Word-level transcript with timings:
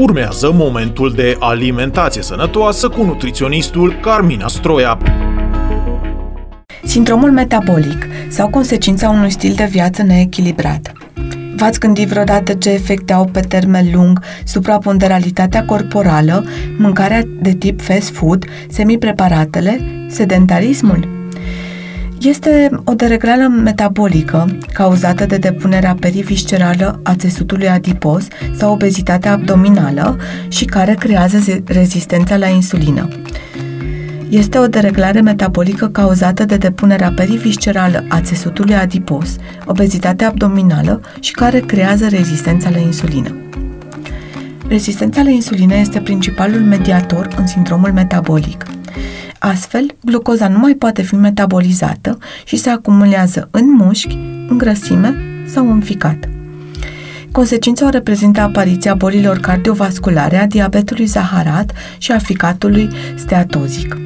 Urmează 0.00 0.52
momentul 0.52 1.12
de 1.12 1.36
alimentație 1.38 2.22
sănătoasă 2.22 2.88
cu 2.88 3.02
nutriționistul 3.02 3.98
Carmina 4.02 4.48
Stroia. 4.48 4.98
Sindromul 6.84 7.30
metabolic 7.30 8.06
sau 8.28 8.48
consecința 8.48 9.08
unui 9.08 9.30
stil 9.30 9.52
de 9.54 9.64
viață 9.64 10.02
neechilibrat. 10.02 10.92
V-ați 11.56 11.80
gândit 11.80 12.08
vreodată 12.08 12.54
ce 12.54 12.70
efecte 12.70 13.12
au 13.12 13.24
pe 13.24 13.40
termen 13.40 13.90
lung 13.92 14.22
supraponderalitatea 14.44 15.64
corporală, 15.64 16.44
mâncarea 16.78 17.22
de 17.42 17.52
tip 17.52 17.80
fast 17.80 18.14
food, 18.14 18.44
semipreparatele, 18.68 19.80
sedentarismul? 20.08 21.19
Este 22.20 22.70
o 22.84 22.94
dereglare 22.94 23.46
metabolică 23.46 24.58
cauzată 24.72 25.26
de 25.26 25.36
depunerea 25.36 25.96
periviscerală 26.00 27.00
a 27.02 27.14
țesutului 27.14 27.68
adipos 27.68 28.26
sau 28.56 28.72
obezitatea 28.72 29.32
abdominală 29.32 30.18
și 30.48 30.64
care 30.64 30.94
creează 30.94 31.62
rezistența 31.64 32.36
la 32.36 32.46
insulină. 32.46 33.08
Este 34.28 34.58
o 34.58 34.66
dereglare 34.66 35.20
metabolică 35.20 35.88
cauzată 35.88 36.44
de 36.44 36.56
depunerea 36.56 37.12
periviscerală 37.16 38.04
a 38.08 38.20
țesutului 38.20 38.74
adipos, 38.74 39.36
obezitatea 39.64 40.28
abdominală 40.28 41.00
și 41.20 41.32
care 41.32 41.60
creează 41.60 42.08
rezistența 42.08 42.70
la 42.70 42.78
insulină. 42.78 43.36
Rezistența 44.68 45.22
la 45.22 45.30
insulină 45.30 45.74
este 45.74 46.00
principalul 46.00 46.60
mediator 46.60 47.28
în 47.36 47.46
sindromul 47.46 47.92
metabolic– 47.92 48.64
Astfel, 49.42 49.86
glucoza 50.04 50.48
nu 50.48 50.58
mai 50.58 50.74
poate 50.74 51.02
fi 51.02 51.14
metabolizată 51.14 52.18
și 52.44 52.56
se 52.56 52.70
acumulează 52.70 53.48
în 53.50 53.72
mușchi, 53.72 54.18
în 54.48 54.58
grăsime 54.58 55.14
sau 55.46 55.70
în 55.70 55.80
ficat. 55.80 56.28
Consecința 57.32 57.86
o 57.86 57.88
reprezintă 57.88 58.40
apariția 58.40 58.94
bolilor 58.94 59.38
cardiovasculare, 59.38 60.36
a 60.36 60.46
diabetului 60.46 61.04
zaharat 61.04 61.72
și 61.98 62.12
a 62.12 62.18
ficatului 62.18 62.88
steatozic. 63.14 63.96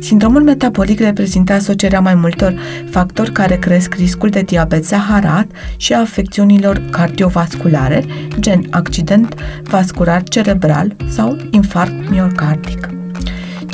Sindromul 0.00 0.42
metabolic 0.42 1.00
reprezintă 1.00 1.52
asocierea 1.52 2.00
mai 2.00 2.14
multor 2.14 2.54
factori 2.90 3.32
care 3.32 3.56
cresc 3.56 3.94
riscul 3.94 4.28
de 4.28 4.40
diabet 4.40 4.84
zaharat 4.84 5.46
și 5.76 5.92
a 5.92 6.00
afecțiunilor 6.00 6.82
cardiovasculare, 6.90 8.04
gen 8.38 8.66
accident 8.70 9.34
vascular 9.62 10.22
cerebral 10.22 10.96
sau 11.08 11.36
infarct 11.50 12.10
miocardic. 12.10 12.97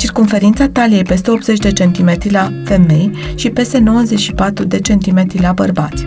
Circumferința 0.05 0.67
taliei 0.69 1.03
peste 1.03 1.31
80 1.31 1.59
de 1.59 1.71
cm 1.71 2.17
la 2.29 2.51
femei 2.65 3.11
și 3.35 3.49
peste 3.49 3.77
94 3.77 4.63
de 4.63 4.79
cm 4.79 5.27
la 5.41 5.51
bărbați. 5.51 6.05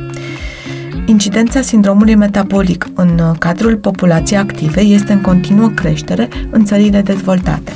Incidența 1.06 1.60
sindromului 1.60 2.14
metabolic 2.14 2.86
în 2.94 3.20
cadrul 3.38 3.76
populației 3.76 4.38
active 4.38 4.80
este 4.80 5.12
în 5.12 5.20
continuă 5.20 5.68
creștere 5.68 6.28
în 6.50 6.64
țările 6.64 7.00
dezvoltate. 7.00 7.72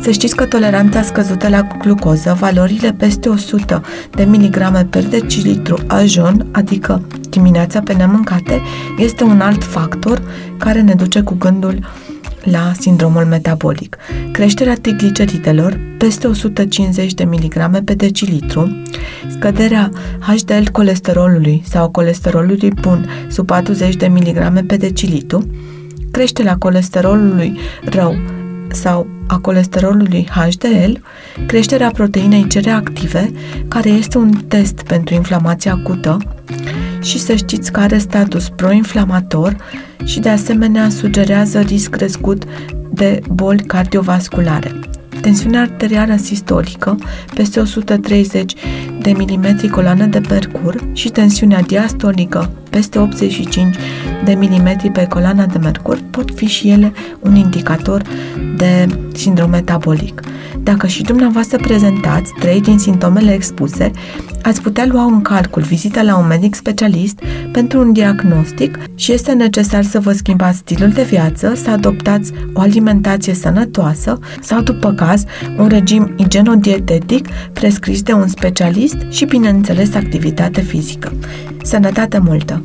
Să 0.00 0.10
știți 0.10 0.36
că 0.36 0.44
toleranța 0.44 1.02
scăzută 1.02 1.48
la 1.48 1.66
glucoză, 1.78 2.36
valorile 2.40 2.92
peste 2.92 3.28
100 3.28 3.82
de 4.10 4.24
miligrame 4.24 4.84
per 4.84 5.06
decilitru 5.06 5.78
ajun, 5.86 6.46
adică 6.50 7.02
dimineața 7.30 7.80
pe 7.80 7.92
nemâncate, 7.92 8.60
este 8.98 9.24
un 9.24 9.40
alt 9.40 9.64
factor 9.64 10.22
care 10.58 10.80
ne 10.80 10.94
duce 10.94 11.20
cu 11.20 11.34
gândul 11.34 11.78
la 12.44 12.72
sindromul 12.80 13.24
metabolic. 13.24 13.96
Creșterea 14.32 14.74
trigliceridelor 14.74 15.80
peste 15.98 16.26
150 16.26 17.14
de 17.14 17.24
miligrame 17.24 17.82
pe 17.82 17.94
decilitru, 17.94 18.82
scăderea 19.28 19.90
HDL 20.20 20.70
colesterolului 20.72 21.62
sau 21.64 21.90
colesterolului 21.90 22.72
bun 22.80 23.06
sub 23.28 23.46
40 23.46 23.96
de 23.96 24.06
miligrame 24.06 24.62
pe 24.62 24.76
decilitru, 24.76 25.46
creșterea 26.10 26.56
colesterolului 26.56 27.58
rău 27.84 28.16
sau 28.68 29.06
a 29.26 29.38
colesterolului 29.38 30.28
HDL, 30.30 30.92
creșterea 31.46 31.90
proteinei 31.90 32.46
C 32.46 32.52
reactive, 32.52 33.30
care 33.68 33.88
este 33.88 34.18
un 34.18 34.30
test 34.48 34.82
pentru 34.82 35.14
inflamație 35.14 35.70
acută, 35.70 36.18
și 37.02 37.18
să 37.18 37.34
știți 37.34 37.72
că 37.72 37.80
are 37.80 37.98
status 37.98 38.48
proinflamator 38.48 39.56
și 40.04 40.20
de 40.20 40.28
asemenea 40.28 40.88
sugerează 40.88 41.60
risc 41.60 41.90
crescut 41.90 42.44
de 42.90 43.20
boli 43.32 43.62
cardiovasculare. 43.62 44.72
Tensiunea 45.20 45.60
arterială 45.60 46.16
sistolică 46.16 46.98
peste 47.34 47.60
130 47.60 48.54
de 49.00 49.12
mm 49.12 49.68
coloană 49.70 50.06
de 50.06 50.20
mercur 50.28 50.88
și 50.92 51.08
tensiunea 51.08 51.60
diastolică 51.60 52.50
peste 52.70 52.98
85 52.98 53.76
de 54.24 54.34
mm 54.34 54.92
pe 54.92 55.06
coloana 55.06 55.46
de 55.46 55.58
mercur 55.58 55.98
pot 56.10 56.30
fi 56.34 56.46
și 56.46 56.70
ele 56.70 56.92
un 57.20 57.36
indicator 57.36 58.02
de 58.56 58.86
sindrom 59.12 59.50
metabolic. 59.50 60.20
Dacă 60.62 60.86
și 60.86 61.02
dumneavoastră 61.02 61.56
prezentați 61.56 62.32
trei 62.38 62.60
din 62.60 62.78
simptomele 62.78 63.32
expuse, 63.32 63.90
ați 64.42 64.62
putea 64.62 64.86
lua 64.86 65.04
în 65.04 65.22
calcul 65.22 65.62
vizita 65.62 66.02
la 66.02 66.16
un 66.16 66.26
medic 66.26 66.54
specialist 66.54 67.20
pentru 67.52 67.80
un 67.80 67.92
diagnostic 67.92 68.78
și 68.94 69.12
este 69.12 69.32
necesar 69.32 69.84
să 69.84 70.00
vă 70.00 70.12
schimbați 70.12 70.58
stilul 70.58 70.88
de 70.88 71.02
viață, 71.02 71.52
să 71.54 71.70
adoptați 71.70 72.32
o 72.52 72.60
alimentație 72.60 73.34
sănătoasă 73.34 74.18
sau, 74.40 74.60
după 74.60 74.92
caz, 74.92 75.24
un 75.58 75.68
regim 75.68 76.14
igienodietetic 76.16 77.28
prescris 77.52 78.02
de 78.02 78.12
un 78.12 78.28
specialist 78.28 78.96
și, 79.10 79.24
bineînțeles, 79.24 79.94
activitate 79.94 80.60
fizică. 80.60 81.12
Sănătate 81.62 82.18
multă! 82.18 82.62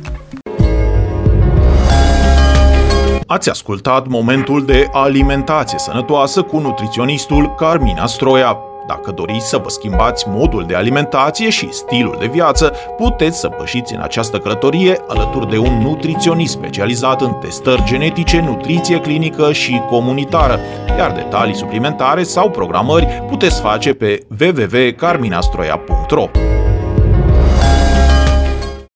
Ați 3.30 3.50
ascultat 3.50 4.06
momentul 4.06 4.64
de 4.64 4.88
alimentație 4.92 5.78
sănătoasă 5.78 6.42
cu 6.42 6.58
nutriționistul 6.58 7.54
Carmina 7.54 8.06
Stroia. 8.06 8.58
Dacă 8.86 9.10
doriți 9.10 9.48
să 9.48 9.56
vă 9.56 9.68
schimbați 9.68 10.28
modul 10.28 10.64
de 10.66 10.74
alimentație 10.74 11.50
și 11.50 11.72
stilul 11.72 12.16
de 12.18 12.26
viață, 12.26 12.72
puteți 12.96 13.38
să 13.38 13.48
pășiți 13.48 13.94
în 13.94 14.00
această 14.00 14.38
călătorie 14.38 15.00
alături 15.08 15.48
de 15.48 15.58
un 15.58 15.82
nutriționist 15.82 16.52
specializat 16.52 17.20
în 17.20 17.32
testări 17.32 17.84
genetice, 17.84 18.40
nutriție 18.40 19.00
clinică 19.00 19.52
și 19.52 19.82
comunitară, 19.90 20.60
iar 20.98 21.12
detalii 21.12 21.54
suplimentare 21.54 22.22
sau 22.22 22.50
programări 22.50 23.22
puteți 23.28 23.60
face 23.60 23.94
pe 23.94 24.26
www.carminastroia.ro. 24.40 26.28